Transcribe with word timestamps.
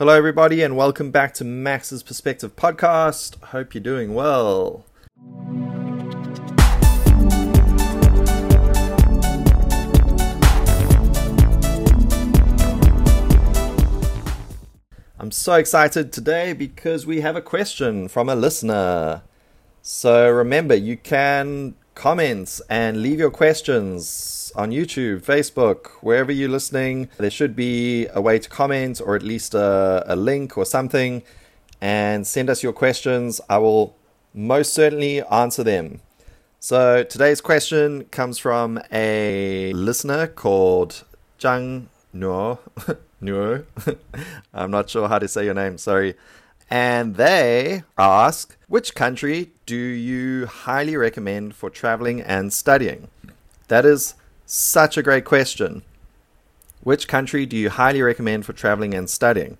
Hello, 0.00 0.14
everybody, 0.14 0.62
and 0.62 0.76
welcome 0.76 1.10
back 1.10 1.34
to 1.34 1.42
Max's 1.42 2.04
Perspective 2.04 2.54
Podcast. 2.54 3.34
Hope 3.46 3.74
you're 3.74 3.82
doing 3.82 4.14
well. 4.14 4.84
I'm 15.18 15.32
so 15.32 15.54
excited 15.54 16.12
today 16.12 16.52
because 16.52 17.04
we 17.04 17.22
have 17.22 17.34
a 17.34 17.42
question 17.42 18.06
from 18.06 18.28
a 18.28 18.36
listener. 18.36 19.22
So 19.82 20.30
remember, 20.30 20.76
you 20.76 20.96
can 20.96 21.74
comment 21.98 22.60
and 22.70 23.02
leave 23.02 23.18
your 23.18 23.30
questions 23.30 24.52
on 24.54 24.70
YouTube, 24.70 25.20
Facebook, 25.20 25.88
wherever 26.00 26.30
you're 26.30 26.48
listening. 26.48 27.08
There 27.18 27.28
should 27.28 27.56
be 27.56 28.06
a 28.14 28.20
way 28.20 28.38
to 28.38 28.48
comment 28.48 29.00
or 29.04 29.16
at 29.16 29.24
least 29.24 29.52
a, 29.52 30.04
a 30.06 30.14
link 30.14 30.56
or 30.56 30.64
something 30.64 31.24
and 31.80 32.24
send 32.24 32.50
us 32.50 32.62
your 32.62 32.72
questions. 32.72 33.40
I 33.50 33.58
will 33.58 33.96
most 34.32 34.74
certainly 34.74 35.22
answer 35.24 35.64
them. 35.64 36.00
So 36.60 37.02
today's 37.02 37.40
question 37.40 38.04
comes 38.04 38.38
from 38.38 38.80
a 38.92 39.72
listener 39.72 40.28
called 40.28 41.02
Zhang 41.40 41.86
Nuo. 42.14 42.58
Nuo. 43.20 43.64
I'm 44.54 44.70
not 44.70 44.88
sure 44.88 45.08
how 45.08 45.18
to 45.18 45.26
say 45.26 45.44
your 45.46 45.54
name, 45.54 45.78
sorry. 45.78 46.14
And 46.70 47.16
they 47.16 47.84
ask, 47.96 48.56
which 48.68 48.94
country 48.94 49.52
do 49.64 49.76
you 49.76 50.46
highly 50.46 50.96
recommend 50.96 51.54
for 51.54 51.70
traveling 51.70 52.20
and 52.20 52.52
studying? 52.52 53.08
That 53.68 53.86
is 53.86 54.14
such 54.44 54.96
a 54.96 55.02
great 55.02 55.24
question. 55.24 55.82
Which 56.82 57.08
country 57.08 57.46
do 57.46 57.56
you 57.56 57.70
highly 57.70 58.02
recommend 58.02 58.46
for 58.46 58.52
traveling 58.52 58.94
and 58.94 59.08
studying? 59.08 59.56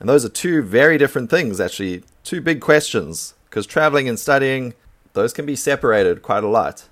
And 0.00 0.08
those 0.08 0.24
are 0.24 0.28
two 0.28 0.62
very 0.62 0.98
different 0.98 1.30
things, 1.30 1.60
actually, 1.60 2.02
two 2.24 2.40
big 2.40 2.60
questions, 2.60 3.34
because 3.48 3.66
traveling 3.66 4.08
and 4.08 4.18
studying, 4.18 4.74
those 5.12 5.32
can 5.32 5.46
be 5.46 5.56
separated 5.56 6.22
quite 6.22 6.42
a 6.42 6.48
lot. 6.48 6.88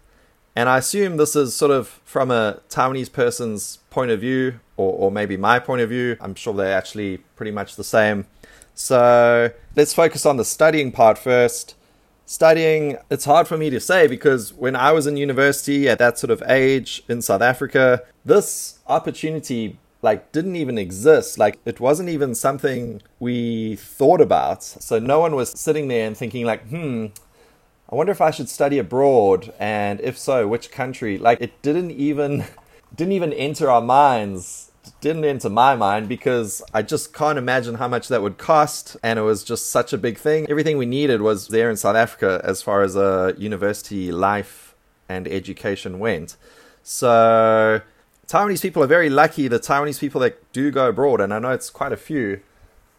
And 0.54 0.68
I 0.68 0.78
assume 0.78 1.16
this 1.16 1.34
is 1.34 1.54
sort 1.54 1.70
of 1.70 2.00
from 2.04 2.30
a 2.30 2.60
Taiwanese 2.68 3.12
person's 3.12 3.78
point 3.90 4.10
of 4.10 4.20
view, 4.20 4.60
or, 4.76 4.92
or 4.92 5.10
maybe 5.10 5.36
my 5.36 5.58
point 5.58 5.82
of 5.82 5.88
view. 5.88 6.16
I'm 6.20 6.34
sure 6.34 6.54
they're 6.54 6.76
actually 6.76 7.18
pretty 7.36 7.52
much 7.52 7.76
the 7.76 7.84
same. 7.84 8.26
So 8.80 9.52
let's 9.76 9.92
focus 9.92 10.24
on 10.24 10.38
the 10.38 10.44
studying 10.44 10.90
part 10.90 11.18
first. 11.18 11.74
Studying, 12.24 12.96
it's 13.10 13.26
hard 13.26 13.46
for 13.46 13.58
me 13.58 13.68
to 13.68 13.78
say 13.78 14.06
because 14.06 14.54
when 14.54 14.74
I 14.74 14.92
was 14.92 15.06
in 15.06 15.18
university 15.18 15.86
at 15.86 15.98
that 15.98 16.18
sort 16.18 16.30
of 16.30 16.42
age 16.48 17.02
in 17.06 17.20
South 17.20 17.42
Africa, 17.42 18.02
this 18.24 18.78
opportunity 18.86 19.78
like 20.00 20.32
didn't 20.32 20.56
even 20.56 20.78
exist. 20.78 21.38
Like 21.38 21.58
it 21.66 21.78
wasn't 21.78 22.08
even 22.08 22.34
something 22.34 23.02
we 23.18 23.76
thought 23.76 24.22
about. 24.22 24.62
So 24.62 24.98
no 24.98 25.20
one 25.20 25.36
was 25.36 25.50
sitting 25.50 25.88
there 25.88 26.06
and 26.06 26.16
thinking 26.16 26.46
like 26.46 26.66
hmm 26.68 27.06
i 27.92 27.94
wonder 27.96 28.12
if 28.12 28.20
i 28.20 28.30
should 28.30 28.48
study 28.48 28.78
abroad 28.78 29.52
and 29.58 30.00
if 30.00 30.16
so 30.16 30.48
which 30.48 30.70
country? 30.70 31.18
Like 31.18 31.38
it 31.42 31.60
didn't 31.60 31.90
even 31.90 32.44
didn't 32.94 33.12
even 33.12 33.34
enter 33.34 33.70
our 33.70 33.82
minds 33.82 34.69
didn't 35.00 35.24
enter 35.24 35.48
my 35.48 35.74
mind 35.76 36.08
because 36.08 36.62
I 36.72 36.82
just 36.82 37.12
can't 37.12 37.38
imagine 37.38 37.76
how 37.76 37.88
much 37.88 38.08
that 38.08 38.22
would 38.22 38.38
cost. 38.38 38.96
And 39.02 39.18
it 39.18 39.22
was 39.22 39.44
just 39.44 39.70
such 39.70 39.92
a 39.92 39.98
big 39.98 40.18
thing. 40.18 40.46
Everything 40.48 40.78
we 40.78 40.86
needed 40.86 41.22
was 41.22 41.48
there 41.48 41.70
in 41.70 41.76
South 41.76 41.96
Africa 41.96 42.40
as 42.44 42.62
far 42.62 42.82
as 42.82 42.96
a 42.96 43.34
university 43.38 44.12
life 44.12 44.74
and 45.08 45.26
education 45.26 45.98
went. 45.98 46.36
So, 46.82 47.80
Taiwanese 48.26 48.62
people 48.62 48.82
are 48.82 48.86
very 48.86 49.10
lucky. 49.10 49.48
The 49.48 49.58
Taiwanese 49.58 49.98
people 49.98 50.20
that 50.20 50.52
do 50.52 50.70
go 50.70 50.88
abroad, 50.88 51.20
and 51.20 51.34
I 51.34 51.38
know 51.40 51.50
it's 51.50 51.68
quite 51.68 51.92
a 51.92 51.96
few. 51.96 52.40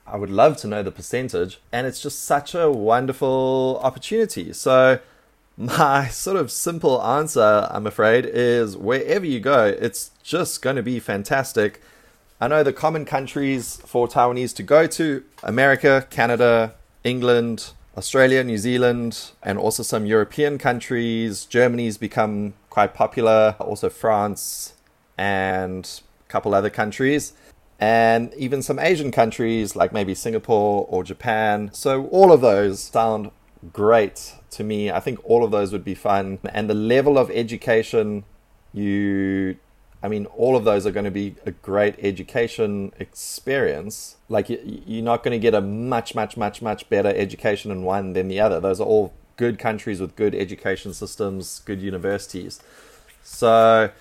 I 0.06 0.18
would 0.18 0.30
love 0.30 0.58
to 0.58 0.68
know 0.68 0.84
the 0.84 0.92
percentage. 0.92 1.62
And 1.72 1.88
it's 1.88 2.02
just 2.02 2.24
such 2.24 2.54
a 2.54 2.70
wonderful 2.70 3.80
opportunity. 3.82 4.52
So, 4.54 5.00
my 5.62 6.08
sort 6.08 6.38
of 6.38 6.52
simple 6.52 7.02
answer, 7.04 7.67
I'm 7.70 7.86
afraid, 7.86 8.25
is 8.25 8.75
wherever 8.75 9.25
you 9.25 9.40
go, 9.40 9.66
it's 9.66 10.09
just 10.24 10.62
going 10.62 10.75
to 10.75 10.84
be 10.84 11.00
fantastic. 11.00 11.81
I 12.40 12.47
know 12.47 12.63
the 12.63 12.74
common 12.74 13.06
countries 13.06 13.80
for 13.86 14.08
Taiwanese 14.08 14.56
to 14.56 14.63
go 14.63 14.88
to 14.88 15.24
America, 15.44 16.08
Canada, 16.09 16.74
England, 17.03 17.74
Australia, 17.96 18.44
New 18.44 18.58
Zealand, 18.58 19.31
and 19.44 19.59
also 19.59 19.84
some 19.84 20.08
European 20.08 20.58
countries. 20.58 21.46
Germany's 21.46 21.97
become 21.97 22.56
quite 22.72 22.96
popular, 22.96 23.56
also 23.59 23.90
France 23.90 24.74
and 25.16 26.02
a 26.28 26.31
couple 26.31 26.56
other 26.56 26.72
countries. 26.72 27.34
And 27.80 28.34
even 28.34 28.63
some 28.63 28.80
Asian 28.80 29.12
countries 29.12 29.75
like 29.75 29.94
maybe 29.94 30.16
Singapore 30.16 30.88
or 30.90 31.03
Japan. 31.03 31.69
So, 31.74 32.07
all 32.07 32.31
of 32.31 32.41
those 32.41 32.80
sound 32.80 33.31
great 33.72 34.34
to 34.52 34.64
me. 34.64 34.92
I 34.92 35.00
think 35.00 35.20
all 35.24 35.44
of 35.44 35.52
those 35.52 35.72
would 35.72 35.84
be 35.84 35.96
fun. 35.96 36.40
And 36.54 36.70
the 36.70 36.74
level 36.74 37.18
of 37.18 37.30
education 37.32 38.24
you 38.74 39.58
I 40.04 40.08
mean, 40.08 40.26
all 40.28 40.56
of 40.56 40.64
those 40.64 40.88
are 40.88 40.92
going 40.92 41.06
to 41.06 41.12
be 41.12 41.36
a 41.46 41.52
great 41.52 41.96
education 42.00 42.92
experience. 42.98 44.16
Like, 44.30 44.48
you're 44.50 45.04
not 45.04 45.24
going 45.24 45.34
to 45.34 45.40
get 45.40 45.54
a 45.54 45.62
much, 45.62 46.16
much, 46.16 46.36
much, 46.36 46.62
much 46.62 46.90
better 46.90 47.10
education 47.10 47.70
in 47.70 47.84
one 47.84 48.14
than 48.14 48.28
the 48.28 48.40
other. 48.40 48.60
Those 48.60 48.82
are 48.82 48.88
all 48.88 49.14
good 49.38 49.60
countries 49.60 50.02
with 50.02 50.16
good 50.16 50.34
education 50.34 50.96
systems, 50.96 51.62
good 51.66 51.82
universities. 51.82 52.64
So, 53.22 53.92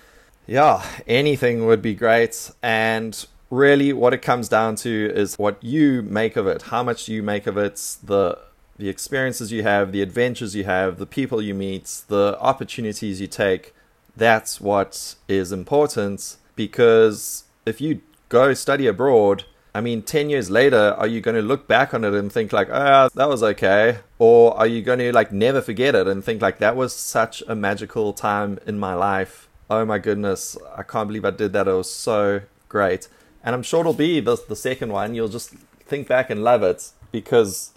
yeah, 0.47 0.83
anything 1.05 1.67
would 1.67 1.83
be 1.83 1.93
great. 1.93 2.49
And 2.63 3.23
really, 3.51 3.93
what 3.93 4.11
it 4.11 4.23
comes 4.23 4.49
down 4.49 4.77
to 4.77 5.11
is 5.13 5.37
what 5.37 5.63
you 5.63 6.01
make 6.01 6.35
of 6.35 6.47
it. 6.47 6.63
How 6.63 6.81
much 6.81 7.09
you 7.09 7.21
make 7.21 7.45
of 7.45 7.57
it? 7.57 7.75
The 8.03 8.39
the 8.77 8.89
experiences 8.89 9.51
you 9.51 9.63
have, 9.63 9.91
the 9.91 10.01
adventures 10.01 10.55
you 10.55 10.63
have, 10.63 10.97
the 10.97 11.05
people 11.05 11.41
you 11.41 11.53
meet, 11.53 12.03
the 12.07 12.37
opportunities 12.39 13.21
you 13.21 13.27
take 13.27 13.73
that's 14.15 14.59
what 14.59 15.15
is 15.27 15.51
important 15.51 16.37
because 16.55 17.45
if 17.65 17.79
you 17.79 18.01
go 18.29 18.53
study 18.53 18.87
abroad, 18.87 19.45
I 19.73 19.79
mean, 19.79 20.01
10 20.01 20.29
years 20.29 20.49
later, 20.49 20.95
are 20.97 21.07
you 21.07 21.21
going 21.21 21.35
to 21.35 21.41
look 21.41 21.67
back 21.67 21.93
on 21.93 22.03
it 22.03 22.13
and 22.13 22.31
think 22.31 22.51
like, 22.51 22.67
ah, 22.71 23.05
oh, 23.05 23.09
that 23.15 23.29
was 23.29 23.41
okay? 23.41 23.99
Or 24.19 24.57
are 24.57 24.67
you 24.67 24.81
going 24.81 24.99
to 24.99 25.13
like 25.13 25.31
never 25.31 25.61
forget 25.61 25.95
it 25.95 26.07
and 26.07 26.23
think 26.23 26.41
like, 26.41 26.59
that 26.59 26.75
was 26.75 26.93
such 26.93 27.41
a 27.47 27.55
magical 27.55 28.11
time 28.11 28.59
in 28.65 28.77
my 28.77 28.93
life? 28.93 29.47
Oh 29.69 29.85
my 29.85 29.97
goodness, 29.97 30.57
I 30.75 30.83
can't 30.83 31.07
believe 31.07 31.23
I 31.23 31.31
did 31.31 31.53
that. 31.53 31.67
It 31.67 31.73
was 31.73 31.89
so 31.89 32.41
great. 32.67 33.07
And 33.43 33.55
I'm 33.55 33.63
sure 33.63 33.79
it'll 33.79 33.93
be 33.93 34.19
the, 34.19 34.37
the 34.47 34.55
second 34.55 34.91
one. 34.91 35.15
You'll 35.15 35.29
just 35.29 35.51
think 35.85 36.07
back 36.07 36.29
and 36.29 36.43
love 36.43 36.63
it 36.63 36.91
because 37.13 37.71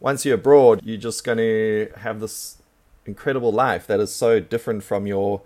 once 0.00 0.24
you're 0.24 0.34
abroad, 0.36 0.80
you're 0.84 0.96
just 0.96 1.24
going 1.24 1.38
to 1.38 1.90
have 1.98 2.20
this 2.20 2.62
incredible 3.04 3.52
life 3.52 3.86
that 3.86 4.00
is 4.00 4.14
so 4.14 4.40
different 4.40 4.82
from 4.82 5.06
your 5.06 5.42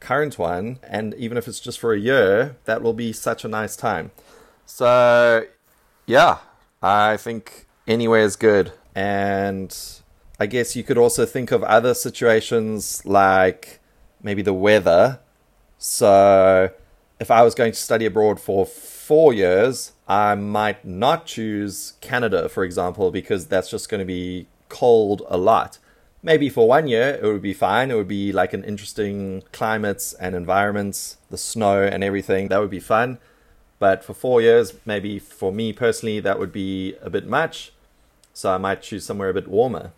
current 0.00 0.38
one, 0.38 0.78
and 0.82 1.14
even 1.14 1.38
if 1.38 1.48
it's 1.48 1.60
just 1.60 1.78
for 1.78 1.92
a 1.92 1.98
year, 1.98 2.56
that 2.64 2.82
will 2.82 2.92
be 2.92 3.12
such 3.12 3.44
a 3.44 3.48
nice 3.48 3.76
time. 3.76 4.10
So, 4.66 5.46
yeah, 6.06 6.38
I 6.82 7.16
think 7.16 7.66
anywhere 7.86 8.20
is 8.20 8.36
good. 8.36 8.72
And 8.94 9.76
I 10.38 10.46
guess 10.46 10.76
you 10.76 10.84
could 10.84 10.98
also 10.98 11.24
think 11.26 11.50
of 11.50 11.62
other 11.64 11.94
situations 11.94 13.04
like 13.06 13.80
maybe 14.22 14.42
the 14.42 14.52
weather. 14.52 15.20
So, 15.78 16.70
if 17.18 17.30
I 17.30 17.42
was 17.42 17.54
going 17.54 17.72
to 17.72 17.78
study 17.78 18.06
abroad 18.06 18.38
for 18.38 18.66
four 18.66 19.32
years, 19.32 19.92
I 20.06 20.34
might 20.34 20.84
not 20.84 21.26
choose 21.26 21.94
Canada, 22.00 22.48
for 22.48 22.64
example, 22.64 23.10
because 23.10 23.46
that's 23.46 23.70
just 23.70 23.88
going 23.88 24.00
to 24.00 24.04
be 24.04 24.46
cold 24.68 25.22
a 25.28 25.36
lot 25.36 25.78
maybe 26.24 26.48
for 26.48 26.66
one 26.66 26.88
year 26.88 27.20
it 27.22 27.22
would 27.22 27.42
be 27.42 27.54
fine. 27.54 27.90
It 27.90 27.94
would 27.94 28.08
be 28.08 28.32
like 28.32 28.52
an 28.52 28.64
interesting 28.64 29.44
climates 29.52 30.14
and 30.14 30.34
environments, 30.34 31.18
the 31.30 31.38
snow 31.38 31.84
and 31.84 32.02
everything. 32.02 32.48
That 32.48 32.60
would 32.60 32.70
be 32.70 32.80
fun. 32.80 33.18
But 33.78 34.02
for 34.02 34.14
four 34.14 34.40
years, 34.40 34.72
maybe 34.86 35.18
for 35.18 35.52
me 35.52 35.72
personally, 35.72 36.18
that 36.20 36.38
would 36.38 36.52
be 36.52 36.96
a 37.02 37.10
bit 37.10 37.26
much. 37.26 37.72
So 38.32 38.52
I 38.52 38.58
might 38.58 38.82
choose 38.82 39.04
somewhere 39.04 39.28
a 39.28 39.34
bit 39.34 39.46
warmer. 39.46 39.92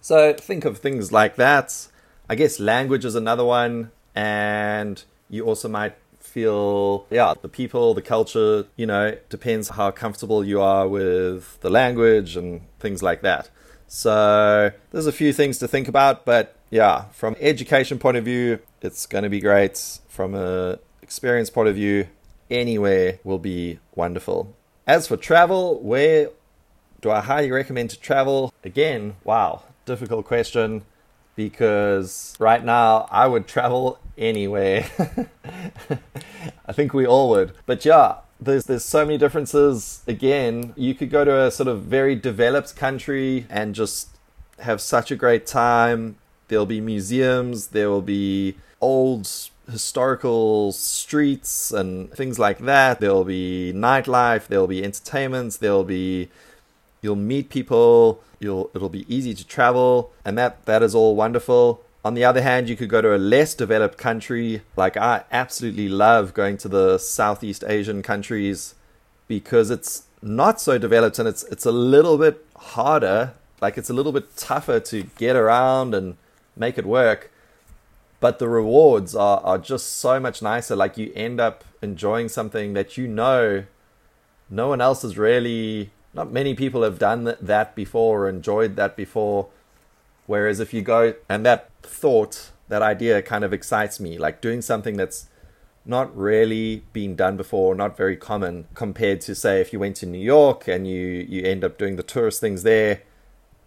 So 0.00 0.32
think 0.32 0.64
of 0.64 0.78
things 0.78 1.12
like 1.12 1.36
that. 1.36 1.88
I 2.28 2.36
guess 2.36 2.60
language 2.60 3.04
is 3.04 3.16
another 3.16 3.44
one. 3.44 3.90
And 4.14 5.02
you 5.28 5.44
also 5.44 5.68
might 5.68 5.96
feel, 6.30 7.06
yeah, 7.10 7.34
the 7.40 7.48
people, 7.48 7.94
the 7.94 8.02
culture, 8.02 8.64
you 8.76 8.86
know, 8.86 9.16
depends 9.28 9.70
how 9.70 9.90
comfortable 9.90 10.44
you 10.44 10.60
are 10.60 10.86
with 10.86 11.60
the 11.60 11.70
language 11.70 12.36
and 12.36 12.62
things 12.78 13.02
like 13.02 13.22
that. 13.22 13.50
So 13.88 14.70
there's 14.92 15.06
a 15.06 15.12
few 15.12 15.32
things 15.32 15.58
to 15.58 15.68
think 15.68 15.88
about, 15.88 16.24
but 16.24 16.54
yeah, 16.70 17.06
from 17.12 17.34
education 17.40 17.98
point 17.98 18.16
of 18.16 18.24
view, 18.24 18.60
it's 18.80 19.06
going 19.06 19.24
to 19.24 19.30
be 19.30 19.40
great. 19.40 19.98
From 20.08 20.34
a 20.34 20.78
experience 21.02 21.50
point 21.50 21.68
of 21.68 21.74
view, 21.74 22.06
anywhere 22.50 23.18
will 23.24 23.40
be 23.40 23.80
wonderful. 23.94 24.54
As 24.86 25.08
for 25.08 25.16
travel, 25.16 25.80
where 25.82 26.30
do 27.00 27.10
I 27.10 27.20
highly 27.20 27.50
recommend 27.50 27.90
to 27.90 27.98
travel? 27.98 28.54
Again, 28.62 29.16
wow, 29.24 29.64
difficult 29.84 30.26
question 30.26 30.84
because 31.34 32.36
right 32.38 32.62
now 32.62 33.08
I 33.10 33.26
would 33.26 33.46
travel 33.46 33.98
anywhere. 34.18 34.86
I 36.70 36.72
think 36.72 36.94
we 36.94 37.04
all 37.04 37.28
would. 37.30 37.50
But 37.66 37.84
yeah, 37.84 38.18
there's 38.40 38.66
there's 38.66 38.84
so 38.84 39.04
many 39.04 39.18
differences. 39.18 40.04
Again, 40.06 40.72
you 40.76 40.94
could 40.94 41.10
go 41.10 41.24
to 41.24 41.46
a 41.46 41.50
sort 41.50 41.66
of 41.66 41.82
very 41.82 42.14
developed 42.14 42.76
country 42.76 43.44
and 43.50 43.74
just 43.74 44.10
have 44.60 44.80
such 44.80 45.10
a 45.10 45.16
great 45.16 45.46
time. 45.46 46.16
There'll 46.46 46.66
be 46.66 46.80
museums, 46.80 47.68
there 47.68 47.90
will 47.90 48.02
be 48.02 48.54
old 48.80 49.28
historical 49.68 50.70
streets 50.70 51.72
and 51.72 52.12
things 52.12 52.38
like 52.38 52.60
that. 52.60 53.00
There'll 53.00 53.24
be 53.24 53.72
nightlife, 53.74 54.46
there'll 54.46 54.68
be 54.68 54.84
entertainments, 54.84 55.56
there'll 55.56 55.82
be 55.82 56.28
you'll 57.02 57.16
meet 57.16 57.50
people, 57.50 58.22
you'll 58.38 58.70
it'll 58.76 58.88
be 59.00 59.12
easy 59.12 59.34
to 59.34 59.44
travel, 59.44 60.12
and 60.24 60.38
that 60.38 60.64
that 60.66 60.84
is 60.84 60.94
all 60.94 61.16
wonderful. 61.16 61.82
On 62.02 62.14
the 62.14 62.24
other 62.24 62.40
hand, 62.40 62.68
you 62.68 62.76
could 62.76 62.88
go 62.88 63.02
to 63.02 63.14
a 63.14 63.18
less 63.18 63.54
developed 63.54 63.98
country. 63.98 64.62
Like 64.76 64.96
I 64.96 65.24
absolutely 65.30 65.88
love 65.88 66.32
going 66.32 66.56
to 66.58 66.68
the 66.68 66.98
Southeast 66.98 67.62
Asian 67.66 68.02
countries 68.02 68.74
because 69.28 69.70
it's 69.70 70.04
not 70.22 70.60
so 70.60 70.78
developed 70.78 71.18
and 71.18 71.28
it's 71.28 71.44
it's 71.44 71.66
a 71.66 71.72
little 71.72 72.16
bit 72.16 72.44
harder. 72.56 73.34
Like 73.60 73.76
it's 73.76 73.90
a 73.90 73.92
little 73.92 74.12
bit 74.12 74.34
tougher 74.36 74.80
to 74.80 75.02
get 75.18 75.36
around 75.36 75.94
and 75.94 76.16
make 76.56 76.78
it 76.78 76.86
work. 76.86 77.30
But 78.18 78.38
the 78.38 78.48
rewards 78.48 79.14
are, 79.14 79.40
are 79.40 79.58
just 79.58 79.96
so 79.96 80.18
much 80.20 80.42
nicer. 80.42 80.76
Like 80.76 80.96
you 80.96 81.12
end 81.14 81.38
up 81.38 81.64
enjoying 81.82 82.28
something 82.28 82.72
that 82.74 82.96
you 82.96 83.08
know 83.08 83.64
no 84.48 84.68
one 84.68 84.80
else 84.80 85.02
has 85.02 85.18
really 85.18 85.90
not 86.14 86.32
many 86.32 86.54
people 86.54 86.82
have 86.82 86.98
done 86.98 87.36
that 87.40 87.74
before 87.74 88.24
or 88.24 88.28
enjoyed 88.28 88.76
that 88.76 88.96
before. 88.96 89.48
Whereas 90.30 90.60
if 90.60 90.72
you 90.72 90.80
go 90.80 91.14
and 91.28 91.44
that 91.44 91.70
thought, 91.82 92.52
that 92.68 92.82
idea 92.82 93.20
kind 93.20 93.42
of 93.42 93.52
excites 93.52 93.98
me, 93.98 94.16
like 94.16 94.40
doing 94.40 94.62
something 94.62 94.96
that's 94.96 95.26
not 95.84 96.16
really 96.16 96.84
been 96.92 97.16
done 97.16 97.36
before, 97.36 97.74
not 97.74 97.96
very 97.96 98.16
common 98.16 98.68
compared 98.74 99.20
to 99.22 99.34
say 99.34 99.60
if 99.60 99.72
you 99.72 99.80
went 99.80 99.96
to 99.96 100.06
New 100.06 100.24
York 100.36 100.68
and 100.68 100.86
you 100.86 101.26
you 101.28 101.42
end 101.42 101.64
up 101.64 101.78
doing 101.78 101.96
the 101.96 102.04
tourist 102.04 102.40
things 102.40 102.62
there. 102.62 103.02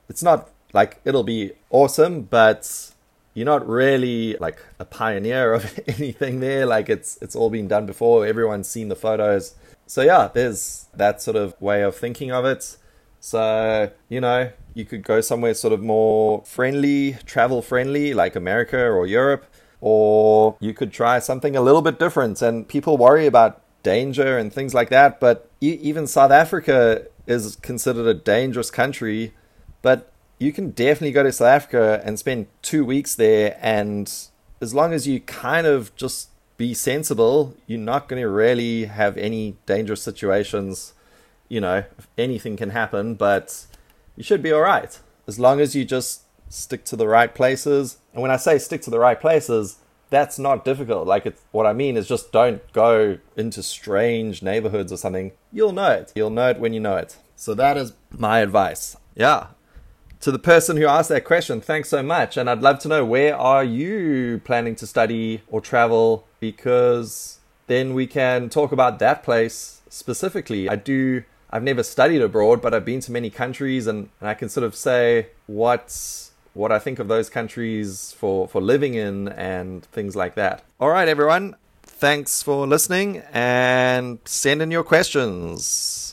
It's 0.08 0.24
not 0.24 0.52
like 0.72 1.02
it'll 1.04 1.26
be 1.26 1.52
awesome, 1.70 2.22
but 2.22 2.94
you're 3.34 3.52
not 3.56 3.68
really 3.68 4.38
like 4.40 4.60
a 4.80 4.86
pioneer 4.86 5.54
of 5.54 5.78
anything 6.00 6.40
there. 6.40 6.66
Like 6.66 6.88
it's 6.88 7.18
it's 7.22 7.36
all 7.36 7.50
been 7.50 7.68
done 7.68 7.86
before. 7.86 8.26
Everyone's 8.26 8.70
seen 8.70 8.88
the 8.88 8.96
photos. 8.96 9.56
So 9.86 10.02
yeah, 10.02 10.30
there's 10.34 10.88
that 10.94 11.22
sort 11.22 11.36
of 11.36 11.62
way 11.62 11.82
of 11.82 11.94
thinking 11.98 12.32
of 12.32 12.46
it. 12.46 12.78
So, 13.26 13.90
you 14.10 14.20
know, 14.20 14.52
you 14.74 14.84
could 14.84 15.02
go 15.02 15.22
somewhere 15.22 15.54
sort 15.54 15.72
of 15.72 15.82
more 15.82 16.44
friendly, 16.44 17.14
travel 17.26 17.62
friendly, 17.62 18.14
like 18.14 18.36
America 18.36 18.78
or 18.78 19.08
Europe, 19.08 19.46
or 19.80 20.58
you 20.60 20.74
could 20.74 20.92
try 20.92 21.20
something 21.20 21.56
a 21.56 21.62
little 21.62 21.82
bit 21.82 21.98
different. 21.98 22.42
And 22.42 22.68
people 22.68 22.98
worry 22.98 23.26
about 23.26 23.62
danger 23.82 24.38
and 24.38 24.52
things 24.52 24.74
like 24.74 24.90
that, 24.90 25.22
but 25.22 25.50
even 25.62 26.06
South 26.06 26.32
Africa 26.32 27.08
is 27.26 27.56
considered 27.62 28.08
a 28.08 28.14
dangerous 28.14 28.70
country. 28.70 29.34
But 29.82 30.12
you 30.38 30.52
can 30.52 30.72
definitely 30.72 31.14
go 31.14 31.24
to 31.24 31.32
South 31.32 31.48
Africa 31.48 32.02
and 32.04 32.20
spend 32.20 32.48
two 32.62 32.84
weeks 32.84 33.16
there, 33.16 33.58
and 33.62 34.12
as 34.60 34.74
long 34.74 34.92
as 34.92 35.08
you 35.08 35.22
kind 35.22 35.66
of 35.66 35.96
just 35.96 36.28
be 36.58 36.74
sensible, 36.74 37.56
you're 37.68 37.80
not 37.80 38.10
going 38.10 38.22
to 38.22 38.28
really 38.28 38.84
have 38.84 39.16
any 39.16 39.56
dangerous 39.66 40.02
situations. 40.02 40.94
You 41.54 41.62
know, 41.62 41.84
anything 42.18 42.58
can 42.58 42.72
happen, 42.72 43.14
but 43.14 43.68
you 44.16 44.24
should 44.24 44.42
be 44.42 44.52
all 44.52 44.62
right 44.62 45.00
as 45.28 45.40
long 45.40 45.60
as 45.60 45.76
you 45.76 45.86
just 45.86 46.24
stick 46.50 46.84
to 46.86 46.96
the 46.96 47.08
right 47.08 47.34
places. 47.34 47.98
And 48.12 48.24
when 48.24 48.32
I 48.32 48.38
say 48.38 48.58
stick 48.58 48.82
to 48.84 48.90
the 48.90 48.98
right 48.98 49.20
places, 49.22 49.78
that's 50.10 50.40
not 50.40 50.66
difficult. 50.66 51.08
Like 51.08 51.28
it's 51.28 51.42
what 51.52 51.68
I 51.68 51.74
mean 51.74 51.96
is 51.96 52.08
just 52.08 52.32
don't 52.32 52.62
go 52.74 53.20
into 53.38 53.62
strange 53.62 54.42
neighborhoods 54.42 54.92
or 54.92 54.98
something. 54.98 55.32
You'll 55.52 55.74
know 55.74 55.92
it. 55.92 56.12
You'll 56.16 56.32
know 56.32 56.50
it 56.50 56.60
when 56.60 56.74
you 56.74 56.80
know 56.80 56.98
it. 56.98 57.18
So 57.36 57.54
that 57.54 57.78
is 57.78 57.94
my 58.10 58.40
advice. 58.40 58.98
Yeah. 59.16 59.48
To 60.22 60.32
the 60.32 60.40
person 60.40 60.78
who 60.78 60.88
asked 60.88 61.10
that 61.10 61.24
question, 61.24 61.62
thanks 61.62 61.90
so 61.90 62.02
much. 62.02 62.36
And 62.36 62.50
I'd 62.50 62.64
love 62.64 62.80
to 62.80 62.88
know 62.88 63.06
where 63.06 63.38
are 63.38 63.64
you 63.64 64.42
planning 64.44 64.76
to 64.78 64.88
study 64.88 65.44
or 65.48 65.62
travel 65.62 66.26
because 66.40 67.40
then 67.68 67.94
we 67.94 68.08
can 68.08 68.50
talk 68.50 68.72
about 68.72 69.00
that 69.00 69.22
place 69.22 69.82
specifically. 69.90 70.68
I 70.68 70.76
do 70.76 71.24
I've 71.54 71.62
never 71.62 71.84
studied 71.84 72.24
abroad, 72.24 72.64
but 72.64 72.74
I've 72.74 72.84
been 72.84 73.00
to 73.02 73.12
many 73.12 73.30
countries, 73.30 73.86
and, 73.86 74.10
and 74.20 74.28
I 74.28 74.34
can 74.34 74.50
sort 74.50 74.64
of 74.64 74.74
say 74.74 75.28
what 75.46 76.32
what 76.56 76.72
I 76.72 76.80
think 76.80 76.98
of 76.98 77.08
those 77.08 77.30
countries 77.30 78.12
for 78.18 78.48
for 78.48 78.60
living 78.60 78.96
in 78.96 79.28
and 79.28 79.86
things 79.86 80.16
like 80.16 80.34
that. 80.34 80.64
All 80.80 80.90
right, 80.90 81.08
everyone. 81.08 81.56
Thanks 81.84 82.42
for 82.42 82.66
listening 82.66 83.22
and 83.32 84.18
send 84.26 84.64
in 84.64 84.72
your 84.72 84.84
questions. 84.84 86.13